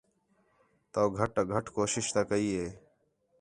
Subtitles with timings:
[0.91, 2.67] تُو گھٹ آ گھٹ کوشش تا کَئی ہے